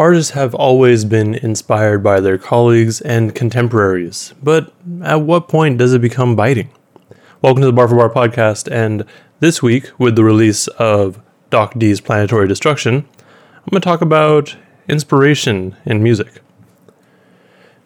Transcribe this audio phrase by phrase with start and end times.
[0.00, 5.92] Artists have always been inspired by their colleagues and contemporaries, but at what point does
[5.92, 6.70] it become biting?
[7.42, 9.04] Welcome to the Bar for Bar podcast, and
[9.40, 14.56] this week, with the release of Doc D's Planetary Destruction, I'm going to talk about
[14.88, 16.40] inspiration in music.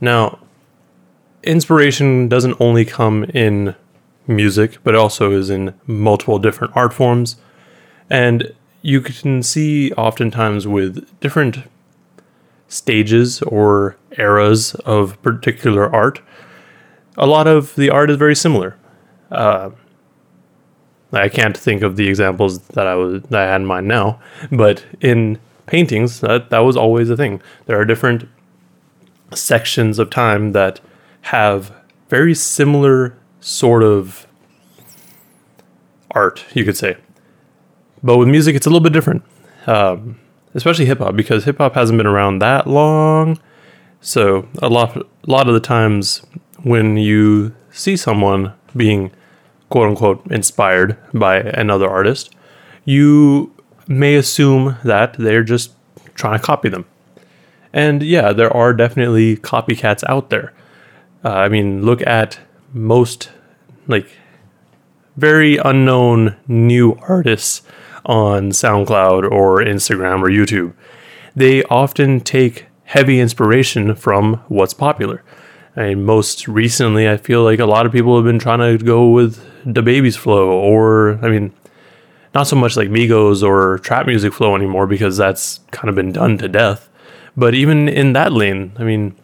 [0.00, 0.38] Now,
[1.42, 3.74] inspiration doesn't only come in
[4.28, 7.38] music, but also is in multiple different art forms.
[8.08, 11.64] And you can see oftentimes with different
[12.74, 16.20] stages or eras of particular art,
[17.16, 18.76] a lot of the art is very similar.
[19.30, 19.70] Uh,
[21.12, 24.20] I can't think of the examples that I was that I had in mind now,
[24.50, 27.40] but in paintings, that that was always a thing.
[27.66, 28.28] There are different
[29.32, 30.80] sections of time that
[31.22, 31.72] have
[32.08, 34.26] very similar sort of
[36.10, 36.96] art, you could say.
[38.02, 39.22] But with music, it's a little bit different,
[39.66, 40.18] um,
[40.54, 43.38] especially hip hop, because hip hop hasn't been around that long.
[44.00, 46.22] So a lot, a lot of the times
[46.62, 49.10] when you see someone being
[49.68, 52.34] quote unquote inspired by another artist,
[52.84, 53.52] you
[53.86, 55.72] may assume that they're just
[56.14, 56.84] trying to copy them.
[57.72, 60.52] And yeah, there are definitely copycats out there.
[61.24, 62.38] Uh, I mean, look at
[62.72, 63.30] most
[63.86, 64.06] like
[65.16, 67.62] very unknown new artists
[68.04, 70.74] on SoundCloud or Instagram or YouTube.
[71.34, 75.22] They often take heavy inspiration from what's popular.
[75.76, 79.08] And most recently, I feel like a lot of people have been trying to go
[79.10, 81.52] with the baby's flow, or I mean,
[82.34, 86.12] not so much like Migos or trap music flow anymore because that's kind of been
[86.12, 86.88] done to death.
[87.36, 89.16] But even in that lane, I mean,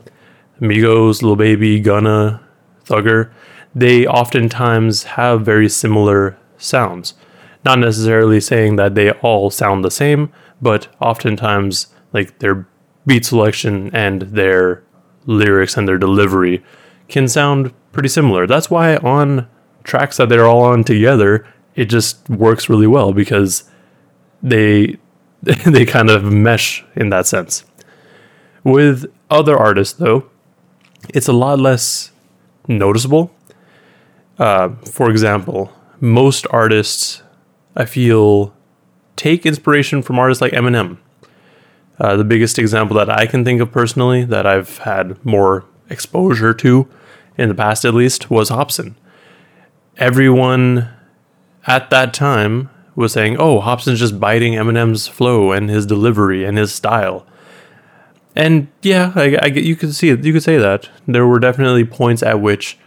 [0.60, 2.42] Migos, Lil Baby, Gunna,
[2.84, 3.30] Thugger,
[3.74, 7.14] they oftentimes have very similar sounds.
[7.64, 12.66] Not necessarily saying that they all sound the same, but oftentimes like their
[13.06, 14.82] beat selection and their
[15.26, 16.62] lyrics and their delivery
[17.08, 18.46] can sound pretty similar.
[18.46, 19.48] That's why on
[19.84, 23.64] tracks that they're all on together, it just works really well because
[24.42, 24.96] they
[25.42, 27.64] they kind of mesh in that sense.
[28.62, 30.28] With other artists though,
[31.08, 32.10] it's a lot less
[32.68, 33.34] noticeable.
[34.38, 37.22] Uh, for example, most artists,
[37.76, 38.54] I feel,
[39.16, 40.98] take inspiration from artists like Eminem.
[41.98, 46.54] Uh, the biggest example that I can think of personally that I've had more exposure
[46.54, 46.88] to,
[47.36, 48.94] in the past at least, was Hopsin.
[49.98, 50.88] Everyone
[51.66, 56.56] at that time was saying, "Oh, Hopsin's just biting Eminem's flow and his delivery and
[56.56, 57.26] his style."
[58.34, 60.24] And yeah, I, I you could see it.
[60.24, 62.78] You could say that there were definitely points at which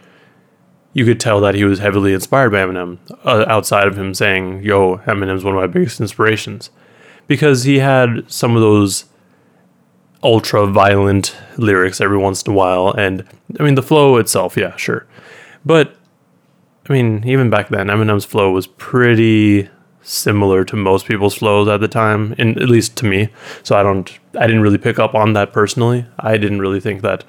[0.94, 2.98] you could tell that he was heavily inspired by Eminem.
[3.24, 6.70] Uh, outside of him saying, "Yo, Eminem's one of my biggest inspirations,"
[7.26, 9.04] because he had some of those
[10.22, 13.24] ultra violent lyrics every once in a while, and
[13.60, 15.06] I mean the flow itself, yeah, sure,
[15.66, 15.94] but
[16.88, 19.68] I mean even back then, Eminem's flow was pretty
[20.04, 23.30] similar to most people's flows at the time, in, at least to me.
[23.62, 26.06] So I don't, I didn't really pick up on that personally.
[26.18, 27.24] I didn't really think that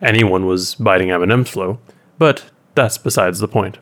[0.00, 1.80] anyone was biting Eminem's flow,
[2.18, 3.78] but that's besides the point.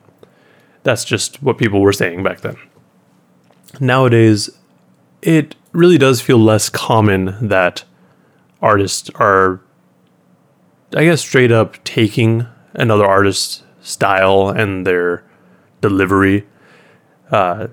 [0.82, 2.56] That's just what people were saying back then.
[3.80, 4.50] Nowadays,
[5.22, 7.84] it really does feel less common that
[8.60, 9.60] artists are,
[10.94, 15.24] I guess, straight up taking another artist's style and their
[15.80, 16.46] delivery.
[17.30, 17.68] Uh,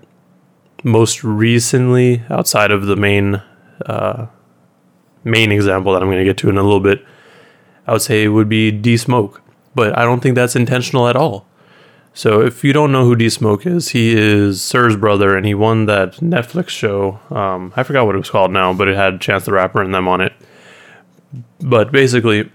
[0.84, 3.42] most recently, outside of the main
[3.86, 4.28] uh,
[5.24, 7.06] main example that I'm going to get to in a little bit,
[7.86, 9.42] I would say would be D Smoke,
[9.76, 11.46] but I don't think that's intentional at all.
[12.14, 15.54] So if you don't know who D Smoke is, he is Sir's brother, and he
[15.54, 17.20] won that Netflix show.
[17.30, 19.94] Um, I forgot what it was called now, but it had Chance the Rapper and
[19.94, 20.34] them on it.
[21.60, 22.52] But basically,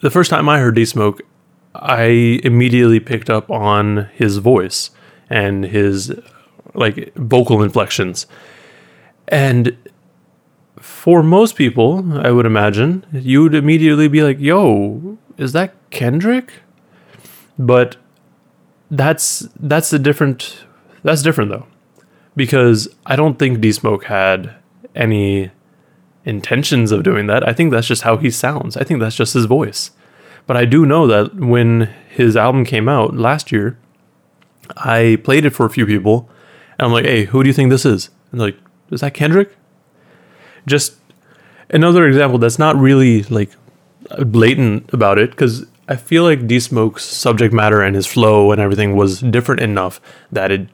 [0.00, 1.20] the first time I heard D Smoke,
[1.74, 4.90] I immediately picked up on his voice
[5.28, 6.12] and his
[6.74, 8.26] like vocal inflections.
[9.28, 9.76] And
[10.78, 16.52] for most people, I would imagine, you would immediately be like, yo, is that Kendrick?
[17.58, 17.96] But
[18.90, 20.64] that's that's a different
[21.02, 21.66] that's different though.
[22.36, 24.54] Because I don't think D Smoke had
[24.94, 25.50] any
[26.24, 27.46] intentions of doing that.
[27.46, 28.76] I think that's just how he sounds.
[28.76, 29.90] I think that's just his voice.
[30.46, 33.78] But I do know that when his album came out last year,
[34.76, 36.28] I played it for a few people
[36.78, 38.10] and I'm like, hey, who do you think this is?
[38.30, 38.58] And they're like,
[38.90, 39.56] is that Kendrick?
[40.66, 40.96] Just
[41.70, 43.50] another example that's not really like
[44.18, 48.60] blatant about it because I feel like D Smoke's subject matter and his flow and
[48.60, 50.00] everything was different enough
[50.32, 50.68] that it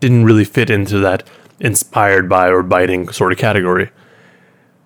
[0.00, 1.28] didn't really fit into that
[1.60, 3.90] inspired by or biting sort of category.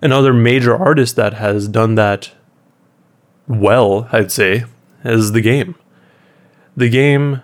[0.02, 2.32] another major artist that has done that
[3.48, 4.64] well, I'd say,
[5.04, 5.76] is the game.
[6.76, 7.42] The game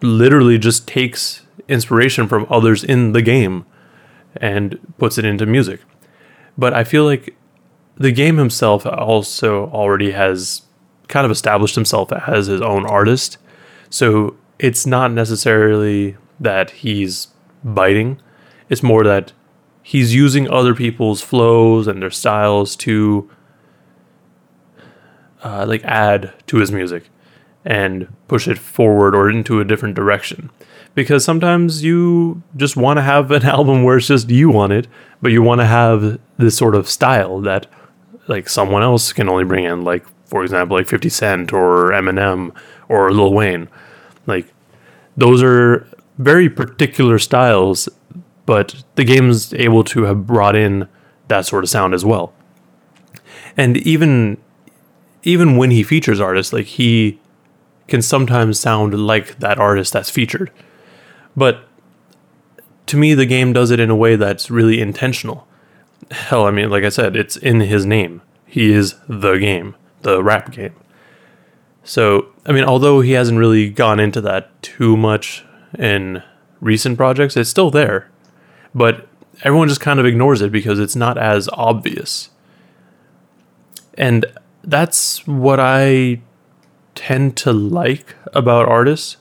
[0.00, 3.66] literally just takes inspiration from others in the game
[4.36, 5.80] and puts it into music.
[6.56, 7.36] But I feel like
[7.96, 10.62] the game himself also already has
[11.08, 13.38] kind of established himself as his own artist.
[13.90, 17.28] So it's not necessarily that he's
[17.64, 18.20] biting,
[18.68, 19.32] it's more that
[19.82, 23.30] he's using other people's flows and their styles to
[25.44, 27.08] uh, like add to his music
[27.64, 30.50] and push it forward or into a different direction.
[30.94, 34.88] Because sometimes you just want to have an album where it's just you on it,
[35.22, 37.66] but you want to have this sort of style that
[38.28, 42.54] like someone else can only bring in, like for example, like 50 Cent or Eminem
[42.88, 43.68] or Lil Wayne.
[44.26, 44.52] Like
[45.16, 45.86] those are
[46.18, 47.88] very particular styles,
[48.44, 50.88] but the game's able to have brought in
[51.28, 52.32] that sort of sound as well.
[53.56, 54.38] And even
[55.22, 57.18] even when he features artists, like he
[57.88, 60.50] can sometimes sound like that artist that's featured.
[61.36, 61.64] But
[62.86, 65.46] to me, the game does it in a way that's really intentional.
[66.10, 68.22] Hell, I mean, like I said, it's in his name.
[68.46, 70.74] He is the game, the rap game.
[71.82, 75.44] So, I mean, although he hasn't really gone into that too much
[75.78, 76.22] in
[76.60, 78.10] recent projects, it's still there.
[78.74, 79.08] But
[79.42, 82.30] everyone just kind of ignores it because it's not as obvious.
[83.94, 84.26] And
[84.62, 86.20] that's what I
[86.94, 89.16] tend to like about artists.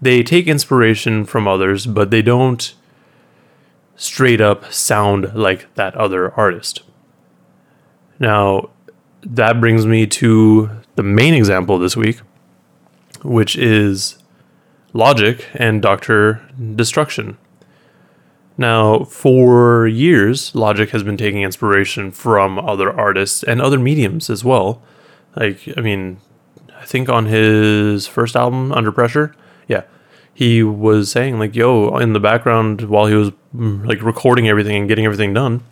[0.00, 2.74] They take inspiration from others, but they don't
[3.96, 6.82] straight up sound like that other artist.
[8.18, 8.70] Now,
[9.22, 12.20] that brings me to the main example this week,
[13.22, 14.18] which is
[14.92, 16.40] Logic and Dr.
[16.74, 17.36] Destruction.
[18.58, 24.44] Now, for years, Logic has been taking inspiration from other artists and other mediums as
[24.44, 24.82] well.
[25.34, 26.18] Like, I mean,
[26.74, 29.34] I think on his first album, Under Pressure,
[30.36, 34.76] he was saying, like, yo, in the background while he was mm, like recording everything
[34.76, 35.62] and getting everything done,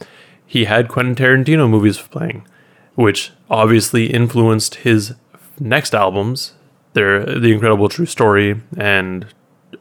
[0.47, 2.47] he had Quentin Tarantino movies playing,
[2.95, 5.17] which obviously influenced his
[5.61, 6.55] next albums.
[6.95, 9.27] They're The Incredible True Story and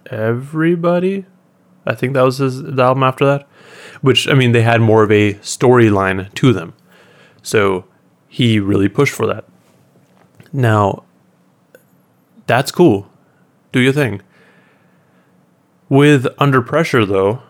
[0.07, 1.25] Everybody,
[1.85, 3.47] I think that was his the album after that.
[4.01, 6.73] Which I mean, they had more of a storyline to them,
[7.41, 7.85] so
[8.27, 9.45] he really pushed for that.
[10.51, 11.03] Now,
[12.47, 13.07] that's cool.
[13.71, 14.21] Do your thing.
[15.93, 17.43] With Under Pressure, though,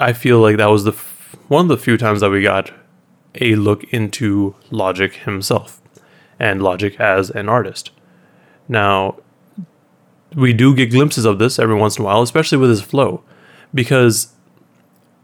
[0.00, 2.70] I feel like that was the f- one of the few times that we got
[3.38, 5.82] a look into Logic himself
[6.38, 7.90] and Logic as an artist.
[8.66, 9.16] Now,
[10.34, 13.22] we do get glimpses of this every once in a while, especially with his flow,
[13.74, 14.28] because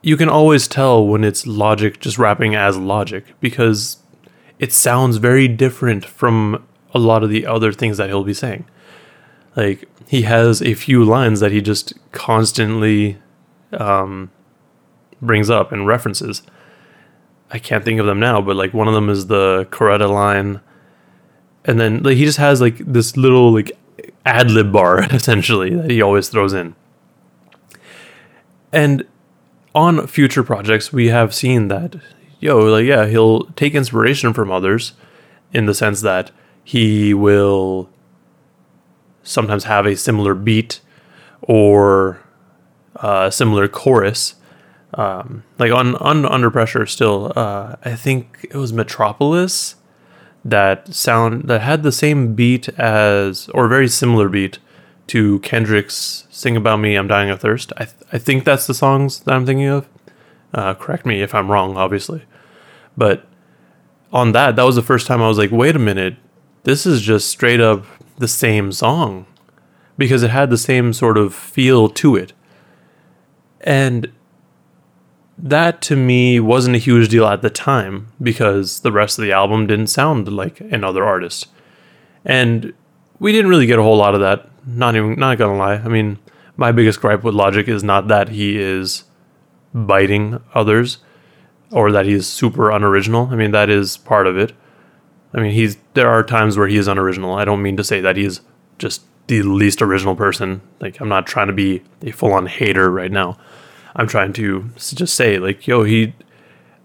[0.02, 3.96] you can always tell when it's Logic just rapping as Logic because
[4.58, 8.66] it sounds very different from a lot of the other things that he'll be saying.
[9.60, 13.18] Like he has a few lines that he just constantly
[13.72, 14.30] um,
[15.20, 16.42] brings up and references.
[17.50, 20.60] I can't think of them now, but like one of them is the Coretta line,
[21.64, 23.72] and then like he just has like this little like
[24.24, 26.74] ad lib bar essentially that he always throws in.
[28.72, 29.04] And
[29.74, 31.96] on future projects, we have seen that,
[32.38, 34.94] yo, like, yeah, he'll take inspiration from others
[35.52, 36.30] in the sense that
[36.64, 37.90] he will
[39.22, 40.80] sometimes have a similar beat
[41.42, 42.20] or
[42.96, 44.34] a similar chorus.
[44.94, 49.76] Um, like on, on Under Pressure, still, uh, I think it was Metropolis
[50.44, 54.58] that sound that had the same beat as or very similar beat
[55.08, 58.74] to Kendrick's "Sing About Me, I'm Dying of Thirst." I th- I think that's the
[58.74, 59.88] songs that I'm thinking of.
[60.52, 62.22] Uh, correct me if I'm wrong, obviously,
[62.96, 63.26] but
[64.12, 66.16] on that, that was the first time I was like, wait a minute,
[66.64, 67.84] this is just straight up
[68.20, 69.26] the same song
[69.98, 72.32] because it had the same sort of feel to it,
[73.60, 74.12] and
[75.36, 79.32] that to me wasn't a huge deal at the time because the rest of the
[79.32, 81.48] album didn't sound like another artist.
[82.24, 82.74] And
[83.18, 84.48] we didn't really get a whole lot of that.
[84.66, 85.76] Not even not gonna lie.
[85.76, 86.18] I mean,
[86.56, 89.04] my biggest gripe with Logic is not that he is
[89.72, 90.98] biting others
[91.70, 93.28] or that he's super unoriginal.
[93.30, 94.52] I mean, that is part of it.
[95.34, 97.34] I mean, he's there are times where he is unoriginal.
[97.34, 98.40] I don't mean to say that he's
[98.78, 100.60] just the least original person.
[100.80, 103.38] Like I'm not trying to be a full-on hater right now.
[103.96, 106.14] I'm trying to just say like, yo, he.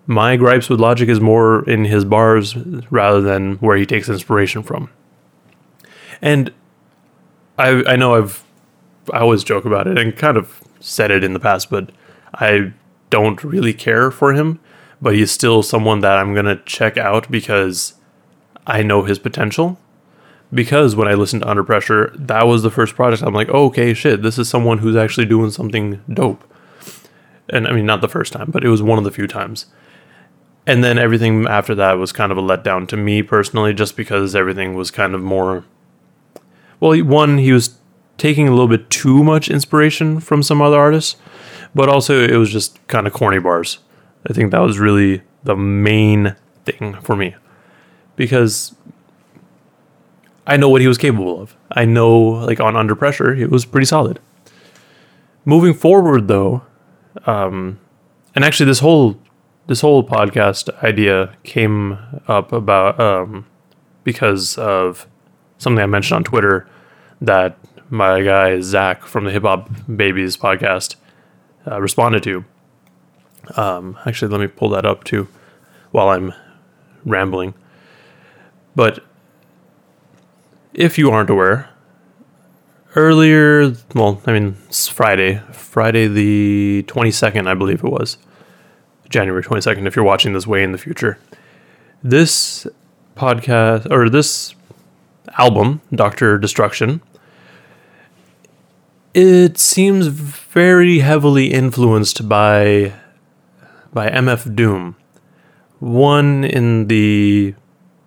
[0.07, 2.55] My gripes with Logic is more in his bars
[2.91, 4.89] rather than where he takes inspiration from.
[6.21, 6.53] And
[7.57, 8.43] I I know I've
[9.11, 11.91] I always joke about it and kind of said it in the past, but
[12.35, 12.71] I
[13.09, 14.59] don't really care for him.
[15.01, 17.94] but he's still someone that I'm going to check out because
[18.67, 19.79] I know his potential.
[20.53, 23.23] Because when I listened to Under Pressure, that was the first project.
[23.23, 26.43] I'm like, oh, okay, shit, this is someone who's actually doing something dope.
[27.49, 29.65] And I mean, not the first time, but it was one of the few times.
[30.67, 34.35] And then everything after that was kind of a letdown to me personally, just because
[34.35, 35.65] everything was kind of more.
[36.79, 37.77] Well, one, he was
[38.17, 41.17] taking a little bit too much inspiration from some other artists,
[41.73, 43.79] but also it was just kind of corny bars.
[44.27, 47.35] I think that was really the main thing for me
[48.15, 48.75] because
[50.47, 51.55] I know what he was capable of.
[51.71, 54.19] I know, like on Under Pressure, it was pretty solid.
[55.43, 56.63] Moving forward, though,
[57.25, 57.79] um,
[58.33, 59.19] and actually, this whole
[59.67, 63.45] this whole podcast idea came up about um,
[64.03, 65.07] because of
[65.57, 66.67] something I mentioned on Twitter
[67.21, 67.57] that
[67.89, 70.95] my guy Zach from the Hip Hop Babies podcast
[71.67, 72.45] uh, responded to.
[73.55, 75.27] Um, actually, let me pull that up too
[75.91, 76.33] while I'm
[77.05, 77.53] rambling.
[78.75, 79.03] But
[80.73, 81.69] if you aren't aware,
[82.95, 88.17] earlier, well, I mean, it's Friday, Friday the 22nd, I believe it was,
[89.09, 91.17] January 22nd, if you're watching this way in the future.
[92.03, 92.67] This
[93.15, 94.55] podcast, or this
[95.37, 96.37] album, Dr.
[96.37, 97.01] Destruction,
[99.13, 102.93] it seems very heavily influenced by
[103.93, 104.97] by MF Doom.
[105.79, 107.55] One in the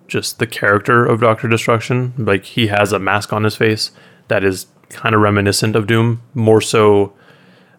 [0.08, 3.92] just the character of Doctor Destruction, like he has a mask on his face
[4.28, 7.12] that is kind of reminiscent of Doom, more so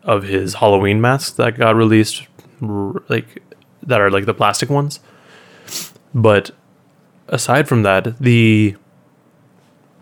[0.04, 2.28] of his Halloween masks that got released,
[2.62, 3.44] like
[3.84, 5.00] that are like the plastic ones.
[6.14, 6.52] But
[7.28, 8.76] aside from that, the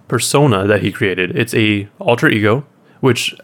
[0.07, 2.65] persona that he created, it's a alter ego
[2.99, 3.35] which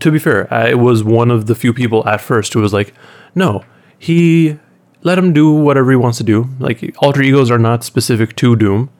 [0.00, 2.92] to be fair, I was one of the few people at first who was like,
[3.34, 3.64] no,
[3.98, 4.58] he
[5.02, 6.48] let him do whatever he wants to do.
[6.58, 8.90] Like alter egos are not specific to Doom.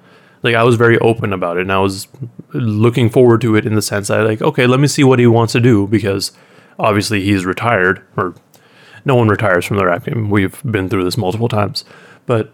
[0.43, 2.07] Like I was very open about it and I was
[2.53, 5.27] looking forward to it in the sense that like, okay, let me see what he
[5.27, 6.33] wants to do because
[6.79, 8.35] obviously he's retired or
[9.05, 10.31] no one retires from the rap game.
[10.31, 11.85] We've been through this multiple times.
[12.27, 12.53] But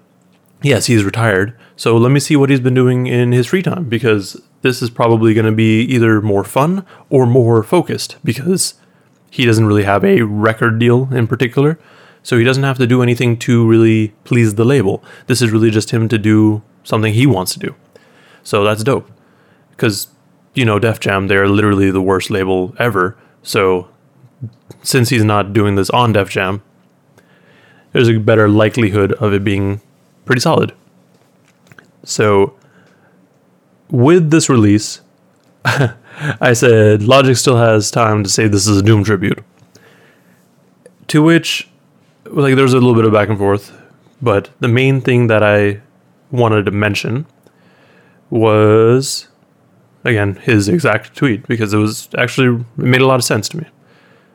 [0.63, 1.59] yes, he's retired.
[1.77, 4.89] So let me see what he's been doing in his free time because this is
[4.89, 8.75] probably going to be either more fun or more focused because
[9.31, 11.79] he doesn't really have a record deal in particular.
[12.25, 15.05] So he doesn't have to do anything to really please the label.
[15.27, 17.75] This is really just him to do something he wants to do.
[18.43, 19.09] So that's dope.
[19.71, 20.09] Because,
[20.55, 23.17] you know, Def Jam, they're literally the worst label ever.
[23.43, 23.89] So
[24.83, 26.63] since he's not doing this on Def Jam,
[27.93, 29.83] there's a better likelihood of it being
[30.25, 30.73] pretty solid.
[32.05, 32.55] So
[33.91, 35.03] with this release,
[35.65, 39.45] I said Logic still has time to say this is a Doom tribute.
[41.09, 41.69] To which,
[42.27, 43.77] like, there's a little bit of back and forth,
[44.21, 45.81] but the main thing that I
[46.31, 47.27] wanted to mention
[48.31, 49.29] was,
[50.05, 53.59] again, his exact tweet because it was actually it made a lot of sense to
[53.59, 53.67] me.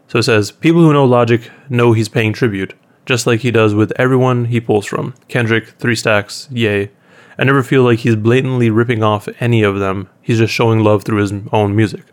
[0.07, 2.73] So it says, People who know Logic know he's paying tribute,
[3.05, 6.91] just like he does with everyone he pulls from Kendrick, Three Stacks, Yay.
[7.37, 10.09] I never feel like he's blatantly ripping off any of them.
[10.21, 12.03] He's just showing love through his own music.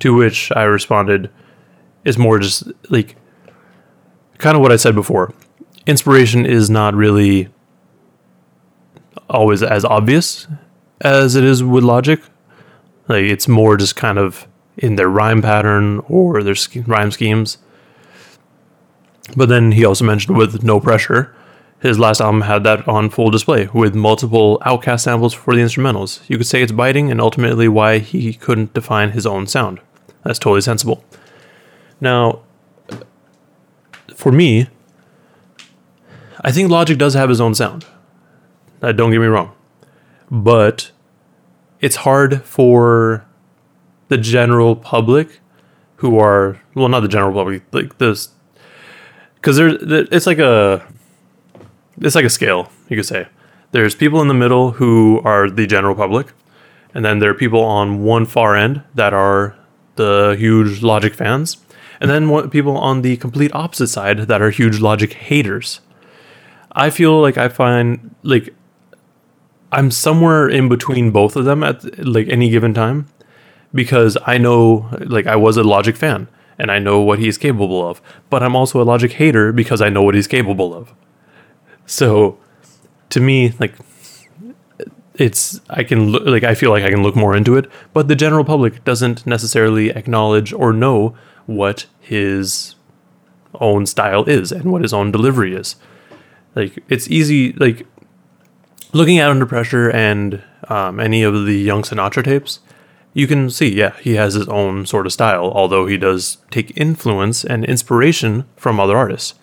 [0.00, 1.30] To which I responded,
[2.04, 3.14] is more just like
[4.42, 5.32] kind of what I said before.
[5.86, 7.48] Inspiration is not really
[9.30, 10.46] always as obvious
[11.00, 12.20] as it is with logic.
[13.08, 14.46] Like it's more just kind of
[14.76, 16.56] in their rhyme pattern or their
[16.86, 17.58] rhyme schemes.
[19.36, 21.34] But then he also mentioned with no pressure,
[21.80, 26.20] his last album had that on full display, with multiple Outkast samples for the instrumentals.
[26.28, 29.80] You could say it's biting and ultimately why he couldn't define his own sound.
[30.22, 31.04] That's totally sensible.
[32.00, 32.40] Now,
[34.22, 34.68] for me,
[36.42, 37.84] I think Logic does have his own sound.
[38.80, 39.52] Uh, don't get me wrong.
[40.30, 40.92] But
[41.80, 43.26] it's hard for
[44.06, 45.40] the general public
[45.96, 48.28] who are, well, not the general public, like this,
[49.34, 50.86] because it's like a,
[52.00, 53.26] it's like a scale, you could say.
[53.72, 56.32] There's people in the middle who are the general public,
[56.94, 59.56] and then there are people on one far end that are
[59.96, 61.56] the huge Logic fans,
[62.02, 65.80] and then people on the complete opposite side that are huge Logic haters.
[66.72, 68.52] I feel like I find like
[69.70, 73.06] I'm somewhere in between both of them at like any given time
[73.72, 76.26] because I know like I was a Logic fan
[76.58, 79.88] and I know what he's capable of, but I'm also a Logic hater because I
[79.88, 80.92] know what he's capable of.
[81.86, 82.36] So
[83.10, 83.74] to me, like
[85.14, 88.08] it's I can look like I feel like I can look more into it, but
[88.08, 91.14] the general public doesn't necessarily acknowledge or know
[91.46, 92.74] what his
[93.54, 95.76] own style is and what his own delivery is.
[96.54, 97.52] Like it's easy.
[97.54, 97.86] Like
[98.92, 102.60] looking at Under Pressure and um, any of the Young Sinatra tapes,
[103.14, 106.76] you can see, yeah, he has his own sort of style, although he does take
[106.76, 109.34] influence and inspiration from other artists.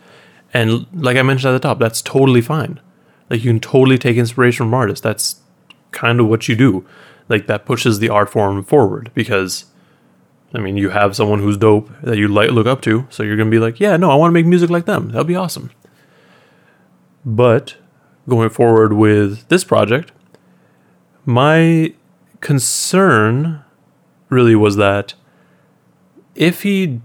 [0.54, 2.80] And like I mentioned at the top, that's totally fine.
[3.30, 5.04] Like you can totally take inspiration from artists.
[5.04, 5.42] That's
[5.92, 6.86] kind of what you do.
[7.28, 9.66] Like that pushes the art form forward because
[10.54, 13.36] I mean, you have someone who's dope that you like look up to, so you're
[13.36, 15.10] to be like, "Yeah, no, I want to make music like them.
[15.10, 15.72] That'll be awesome."
[17.26, 17.76] But
[18.28, 20.12] going forward with this project,
[21.26, 21.94] my
[22.42, 23.64] concern
[24.30, 25.14] really was that
[26.36, 27.02] if he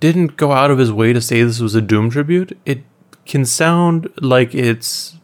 [0.00, 2.82] didn't go out of his way to say this was a Doom tribute, it
[3.26, 5.18] can sound like it's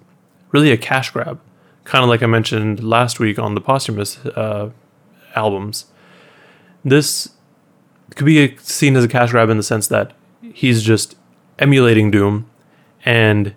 [0.52, 1.40] really a cash grab,
[1.84, 4.70] kind of like I mentioned last week on the posthumous uh,
[5.34, 5.86] albums.
[6.84, 7.30] This
[8.14, 11.16] could be seen as a cash grab in the sense that he's just
[11.58, 12.48] emulating Doom
[13.04, 13.54] and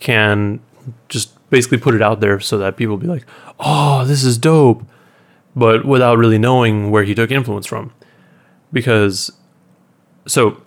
[0.00, 0.60] can
[1.08, 3.24] just basically put it out there so that people be like,
[3.60, 4.84] "Oh, this is dope,"
[5.54, 7.92] but without really knowing where he took influence from.
[8.72, 9.30] Because
[10.26, 10.60] so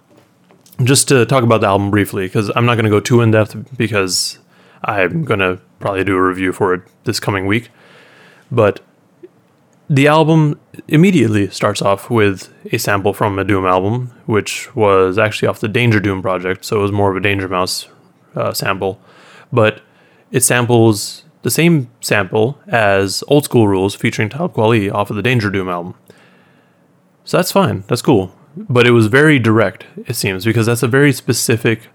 [0.84, 3.32] just to talk about the album briefly because I'm not going to go too in
[3.32, 4.40] depth because
[4.84, 7.70] I'm going to probably do a review for it this coming week.
[8.52, 8.80] But
[9.90, 15.48] the album immediately starts off with a sample from a Doom album, which was actually
[15.48, 17.88] off the Danger Doom project, so it was more of a Danger Mouse
[18.36, 19.00] uh, sample.
[19.52, 19.82] But
[20.32, 25.22] it samples the same sample as Old School Rules featuring Talib Kweli off of the
[25.22, 25.96] Danger Doom album.
[27.24, 28.34] So that's fine, that's cool.
[28.58, 31.88] But it was very direct, it seems, because that's a very specific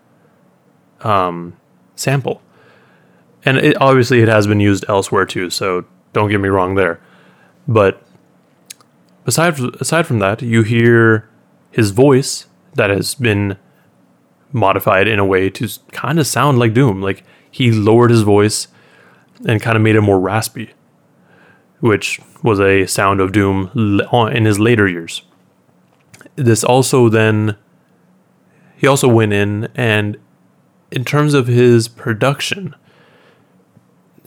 [1.00, 1.56] um,
[1.96, 2.40] sample.
[3.44, 7.00] And it, obviously, it has been used elsewhere too, so don't get me wrong there.
[7.66, 8.02] But
[9.26, 11.28] aside aside from that, you hear
[11.70, 13.56] his voice that has been
[14.52, 17.00] modified in a way to kind of sound like Doom.
[17.00, 18.68] Like he lowered his voice
[19.46, 20.70] and kind of made it more raspy,
[21.80, 23.70] which was a sound of Doom
[24.32, 25.22] in his later years.
[26.36, 27.56] This also then
[28.76, 30.18] he also went in and
[30.90, 32.74] in terms of his production,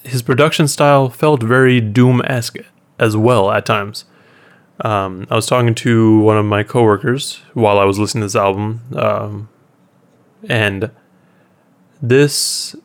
[0.03, 2.57] his production style felt very Doom esque
[2.99, 4.05] as well at times.
[4.81, 8.35] Um, I was talking to one of my coworkers while I was listening to this
[8.35, 9.49] album, um,
[10.49, 10.91] and
[12.01, 12.75] this,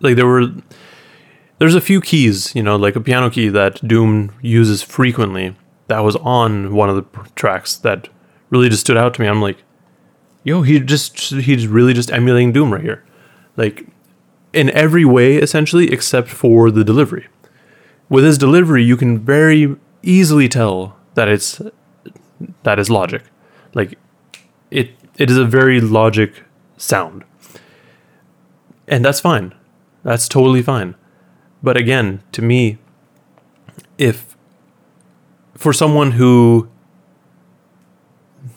[0.00, 0.48] like, there were
[1.58, 5.56] there's a few keys, you know, like a piano key that Doom uses frequently.
[5.86, 8.08] That was on one of the tracks that
[8.50, 9.28] really just stood out to me.
[9.28, 9.58] I'm like,
[10.42, 13.04] yo, he just he's really just emulating Doom right here,
[13.56, 13.86] like
[14.52, 17.28] in every way essentially, except for the delivery
[18.08, 21.60] with his delivery, you can very easily tell that it's
[22.62, 23.22] that is logic.
[23.74, 23.98] Like
[24.70, 26.44] it it is a very logic
[26.76, 27.24] sound.
[28.88, 29.54] And that's fine.
[30.04, 30.94] That's totally fine.
[31.62, 32.78] But again, to me,
[33.98, 34.36] if
[35.54, 36.68] for someone who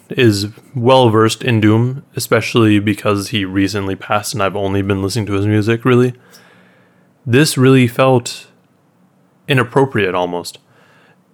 [0.10, 5.26] is well versed in Doom, especially because he recently passed and I've only been listening
[5.28, 6.14] to his music really,
[7.26, 8.49] this really felt
[9.50, 10.60] inappropriate almost.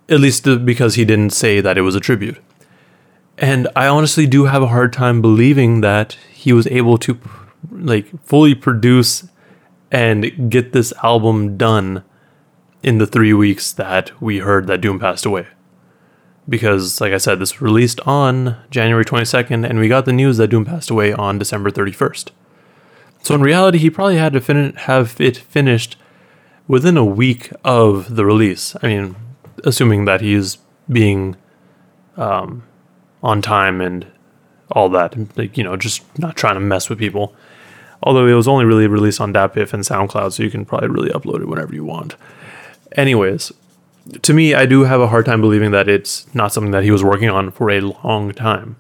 [0.10, 2.38] At least because he didn't say that it was a tribute.
[3.38, 7.20] And I honestly do have a hard time believing that he was able to
[7.72, 9.28] like fully produce
[9.92, 12.04] and get this album done
[12.82, 15.48] in the 3 weeks that we heard that Doom passed away.
[16.48, 20.50] Because like I said this released on January 22nd and we got the news that
[20.50, 22.30] Doom passed away on December 31st.
[23.24, 25.98] So in reality he probably had to fin- have it finished
[26.68, 28.76] within a week of the release.
[28.82, 29.16] I mean,
[29.64, 30.58] assuming that he's
[30.90, 31.36] being
[32.18, 32.64] um,
[33.24, 34.08] on time and
[34.72, 37.36] all that, like, you know, just not trying to mess with people.
[38.04, 41.10] Although it was only really released on DatPiff and SoundCloud, so you can probably really
[41.10, 42.16] upload it whenever you want.
[42.92, 43.52] Anyways,
[44.22, 46.92] to me, I do have a hard time believing that it's not something that he
[46.92, 48.76] was working on for a long time.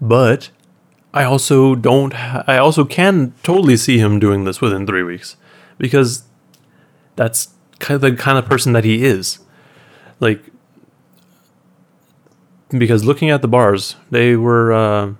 [0.00, 0.50] But
[1.12, 2.12] I also don't.
[2.12, 5.36] Ha- I also can totally see him doing this within three weeks
[5.78, 6.24] because
[7.16, 9.38] that's kind of the kind of person that he is.
[10.20, 10.42] Like,
[12.70, 15.14] because looking at the bars, they were uh,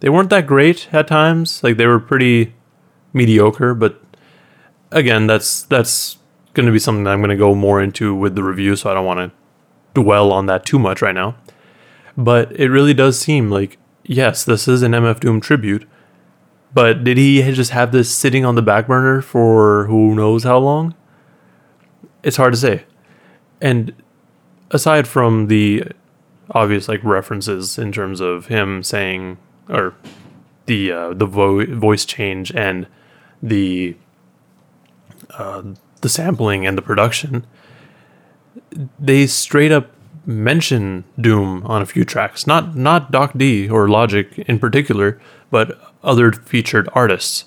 [0.00, 1.62] they weren't that great at times.
[1.62, 2.54] Like they were pretty
[3.12, 4.02] mediocre, but
[4.90, 6.18] again, that's that's
[6.54, 8.90] going to be something that I'm going to go more into with the review, so
[8.90, 11.36] I don't want to dwell on that too much right now.
[12.16, 15.86] But it really does seem like yes, this is an MF Doom tribute,
[16.76, 20.58] but did he just have this sitting on the back burner for who knows how
[20.58, 20.94] long?
[22.22, 22.84] It's hard to say.
[23.62, 23.94] And
[24.70, 25.84] aside from the
[26.50, 29.38] obvious like references in terms of him saying
[29.70, 29.94] or
[30.66, 32.86] the uh, the vo- voice change and
[33.42, 33.96] the
[35.30, 35.62] uh,
[36.02, 37.46] the sampling and the production,
[39.00, 39.95] they straight up
[40.26, 42.46] mention Doom on a few tracks.
[42.46, 47.44] Not not Doc D or Logic in particular, but other featured artists.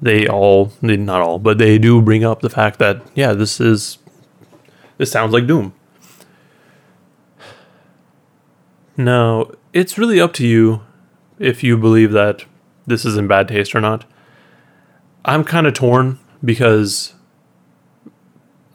[0.00, 3.98] They all, not all, but they do bring up the fact that yeah, this is
[4.98, 5.74] this sounds like Doom.
[8.96, 10.82] Now, it's really up to you
[11.38, 12.44] if you believe that
[12.86, 14.04] this is in bad taste or not.
[15.24, 17.14] I'm kind of torn because,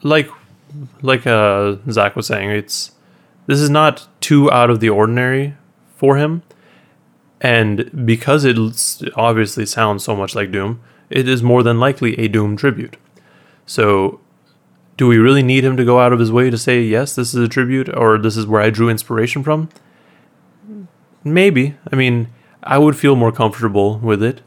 [0.02, 0.28] like,
[1.02, 2.92] like uh, Zach was saying, it's
[3.48, 5.56] this is not too out of the ordinary
[5.96, 6.42] for him,
[7.40, 8.58] and because it
[9.16, 12.98] obviously sounds so much like Doom, it is more than likely a Doom tribute.
[13.64, 14.20] So,
[14.98, 17.32] do we really need him to go out of his way to say yes, this
[17.34, 19.70] is a tribute, or this is where I drew inspiration from?
[21.24, 21.76] Maybe.
[21.90, 22.28] I mean,
[22.62, 24.42] I would feel more comfortable with it.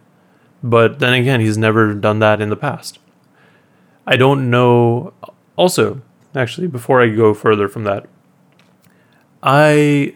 [0.62, 3.00] But then again, he's never done that in the past.
[4.06, 5.14] I don't know.
[5.56, 6.04] Also,
[6.36, 8.08] actually, before I go further from that,
[9.44, 10.16] I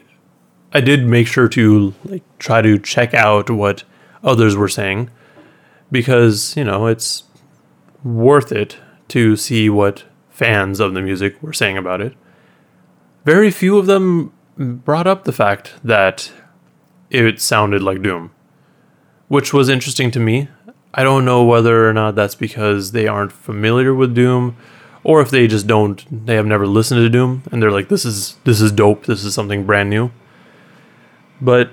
[0.72, 3.84] I did make sure to like try to check out what
[4.22, 5.10] others were saying
[5.90, 7.24] because, you know, it's
[8.04, 8.76] worth it
[9.08, 12.14] to see what fans of the music were saying about it.
[13.24, 16.30] Very few of them brought up the fact that
[17.10, 18.32] it sounded like Doom,
[19.28, 20.48] which was interesting to me.
[20.92, 24.56] I don't know whether or not that's because they aren't familiar with Doom
[25.06, 28.04] or if they just don't they have never listened to Doom and they're like this
[28.04, 30.10] is this is dope, this is something brand new.
[31.40, 31.70] But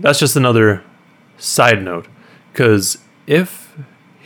[0.00, 0.82] that's just another
[1.36, 2.08] side note
[2.54, 3.76] cuz if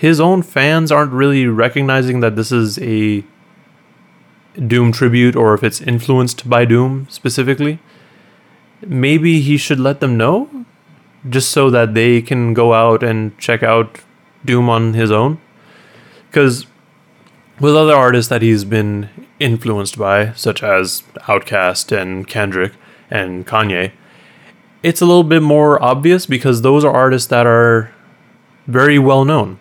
[0.04, 3.24] his own fans aren't really recognizing that this is a
[4.72, 7.80] Doom tribute or if it's influenced by Doom specifically,
[8.86, 10.64] maybe he should let them know
[11.28, 14.00] just so that they can go out and check out
[14.44, 15.40] Doom on his own.
[16.28, 16.66] Because
[17.60, 19.08] with other artists that he's been
[19.40, 22.72] influenced by, such as Outkast and Kendrick
[23.10, 23.92] and Kanye,
[24.82, 27.92] it's a little bit more obvious because those are artists that are
[28.66, 29.58] very well known.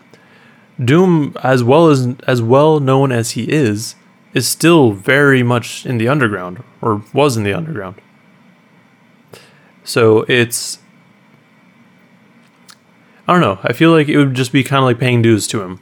[0.84, 3.96] Doom, as well as as well known as he is,
[4.34, 7.96] is still very much in the underground, or was in the underground.
[9.84, 10.80] So it's
[13.28, 13.60] I don't know.
[13.64, 15.80] I feel like it would just be kind of like paying dues to him.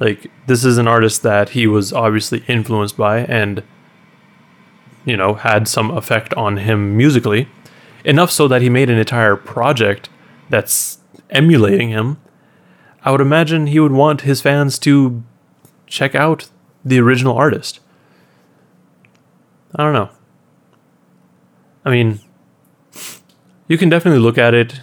[0.00, 3.62] Like this is an artist that he was obviously influenced by and
[5.04, 7.48] you know, had some effect on him musically,
[8.04, 10.08] enough so that he made an entire project
[10.48, 10.98] that's
[11.30, 12.18] emulating him.
[13.04, 15.22] I would imagine he would want his fans to
[15.86, 16.48] check out
[16.84, 17.80] the original artist.
[19.74, 20.10] I don't know.
[21.84, 22.20] I mean,
[23.68, 24.80] you can definitely look at it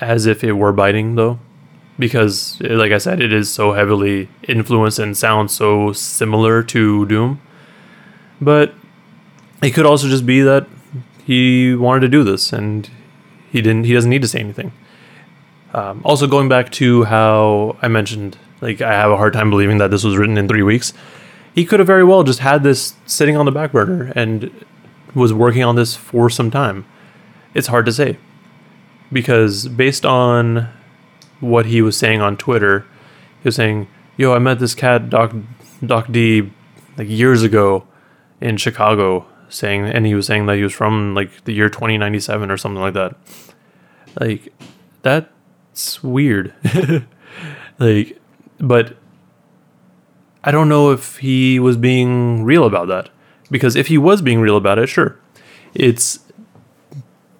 [0.00, 1.38] as if it were biting, though,
[1.98, 7.40] because, like I said, it is so heavily influenced and sounds so similar to Doom.
[8.40, 8.74] But
[9.62, 10.66] it could also just be that
[11.24, 12.88] he wanted to do this and
[13.50, 13.84] he didn't.
[13.84, 14.72] He doesn't need to say anything.
[15.72, 19.78] Um, also, going back to how I mentioned, like I have a hard time believing
[19.78, 20.92] that this was written in three weeks.
[21.54, 24.50] He could have very well just had this sitting on the back burner and
[25.14, 26.84] was working on this for some time
[27.56, 28.18] it's hard to say
[29.10, 30.68] because based on
[31.46, 32.86] what he was saying on Twitter,
[33.42, 35.32] he was saying, "Yo, I met this cat Doc
[35.84, 36.52] Doc D
[36.96, 37.86] like years ago
[38.40, 42.50] in Chicago." Saying, and he was saying that he was from like the year 2097
[42.50, 43.14] or something like that.
[44.18, 44.52] Like,
[45.02, 46.52] that's weird.
[47.78, 48.18] like,
[48.58, 48.96] but
[50.42, 53.10] I don't know if he was being real about that.
[53.50, 55.18] Because if he was being real about it, sure.
[55.74, 56.20] It's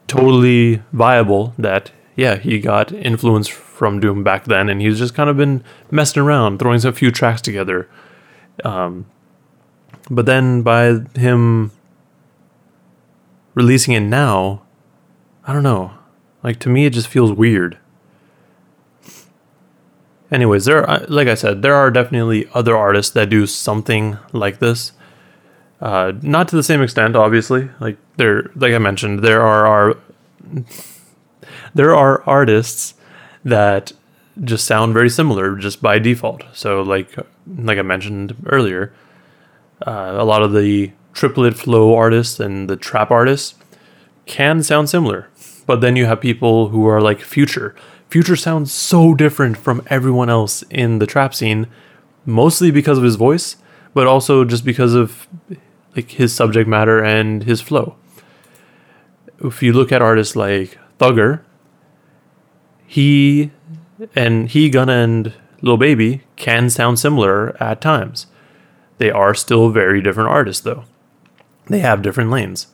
[0.06, 5.28] totally viable that yeah he got influence from Doom back then, and he's just kind
[5.28, 7.88] of been messing around, throwing a few tracks together.
[8.64, 9.04] Um,
[10.10, 11.72] but then by him
[13.54, 14.62] releasing it now,
[15.44, 15.92] I don't know.
[16.42, 17.76] Like to me, it just feels weird.
[20.30, 24.58] Anyways, there, are, like I said, there are definitely other artists that do something like
[24.58, 24.92] this.
[25.80, 27.68] Uh, not to the same extent, obviously.
[27.78, 29.96] Like there, like I mentioned, there are, are
[31.74, 32.94] there are artists
[33.46, 33.92] that
[34.42, 36.44] just sound very similar just by default.
[36.52, 38.92] So like like I mentioned earlier,
[39.86, 43.54] uh, a lot of the triplet flow artists and the trap artists
[44.26, 45.28] can sound similar.
[45.66, 47.74] But then you have people who are like Future.
[48.08, 51.66] Future sounds so different from everyone else in the trap scene,
[52.24, 53.56] mostly because of his voice,
[53.94, 55.26] but also just because of
[55.96, 57.96] like his subject matter and his flow
[59.42, 61.40] if you look at artists like Thugger,
[62.86, 63.50] he
[64.14, 68.26] and he Gunna and Lil Baby can sound similar at times.
[68.98, 70.84] They are still very different artists though.
[71.66, 72.68] They have different lanes.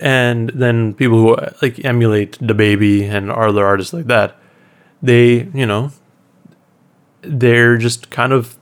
[0.00, 4.36] And then people who like emulate the baby and other artists like that,
[5.02, 5.92] they, you know,
[7.22, 8.58] they're just kind of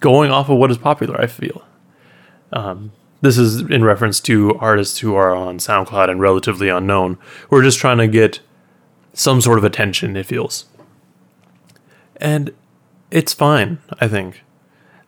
[0.00, 1.62] going off of what is popular, I feel.
[2.52, 7.56] Um, this is in reference to artists who are on SoundCloud and relatively unknown, who
[7.56, 8.40] are just trying to get
[9.12, 10.66] some sort of attention, it feels.
[12.16, 12.52] And
[13.10, 14.42] it's fine, I think.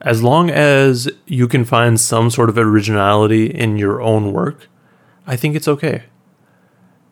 [0.01, 4.67] As long as you can find some sort of originality in your own work,
[5.27, 6.05] I think it's okay.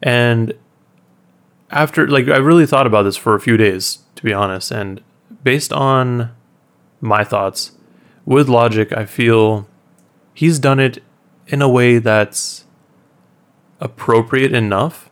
[0.03, 0.55] And
[1.70, 4.72] after, like, I really thought about this for a few days, to be honest.
[4.72, 5.00] And
[5.44, 6.33] based on
[7.00, 7.72] my thoughts,
[8.24, 9.68] with Logic, I feel
[10.35, 11.03] he's done it
[11.46, 12.64] in a way that's
[13.81, 15.10] appropriate enough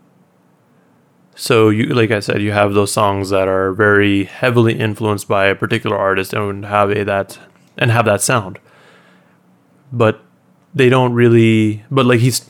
[1.40, 5.46] so you like I said, you have those songs that are very heavily influenced by
[5.46, 7.38] a particular artist and have a that
[7.76, 8.58] and have that sound.
[9.92, 10.20] But
[10.74, 12.44] they don't really but like he's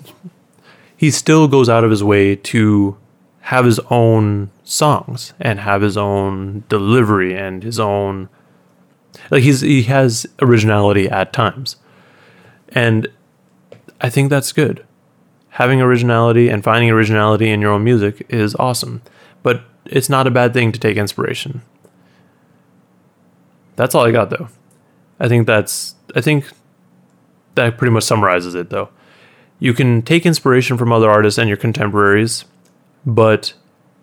[0.97, 2.97] he still goes out of his way to
[3.43, 8.31] have his own songs and have his own delivery and his own
[9.31, 11.77] like he's he has originality at times.
[12.71, 13.07] And
[14.01, 14.83] I think that's good
[15.51, 19.03] having originality and finding originality in your own music is awesome,
[19.43, 21.63] but it's not a bad thing to take inspiration.
[23.77, 24.49] That's all I got though.
[25.21, 26.51] I think that's I think
[27.55, 28.91] that pretty much summarizes it though.
[29.59, 32.45] You can take inspiration from other artists and your contemporaries,
[33.05, 33.55] but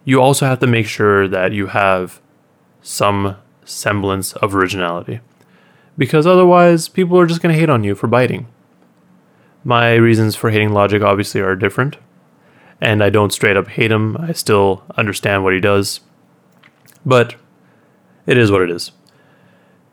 [0.03, 2.19] you also have to make sure that you have
[2.81, 5.19] some semblance of originality.
[5.97, 8.47] Because otherwise, people are just going to hate on you for biting.
[9.67, 11.97] My reasons for hating Logic obviously are different,
[12.79, 14.15] and I don't straight up hate him.
[14.15, 16.01] I still understand what he does,
[17.03, 17.33] but
[18.27, 18.91] it is what it is.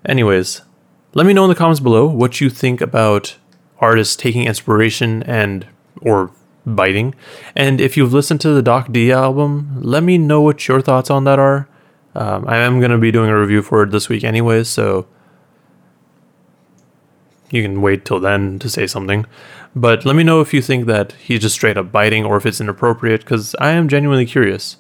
[0.04, 0.60] Anyways,
[1.14, 3.36] let me know in the comments below what you think about
[3.78, 5.66] artists taking inspiration and
[6.02, 6.32] or
[6.66, 7.14] biting.
[7.56, 11.08] And if you've listened to the Doc D album, let me know what your thoughts
[11.08, 11.66] on that are.
[12.14, 15.06] Um, I am going to be doing a review for it this week, anyways, so
[17.50, 19.24] you can wait till then to say something.
[19.74, 22.44] But let me know if you think that he's just straight up biting or if
[22.44, 24.76] it's inappropriate, because I am genuinely curious.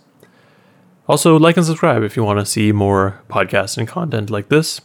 [1.08, 4.80] Also, like and subscribe if you want to see more podcasts and content like this.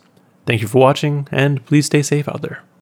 [0.45, 2.63] Thank you for watching, and please stay safe out there.